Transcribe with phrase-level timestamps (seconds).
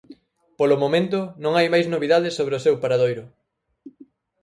[0.59, 3.23] Polo momento, non hai máis novidades sobre o seu paradoiro.